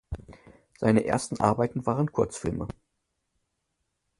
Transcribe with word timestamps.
Seine 0.79 1.05
ersten 1.05 1.39
Arbeiten 1.41 1.85
waren 1.85 2.11
Kurzfilme. 2.11 2.67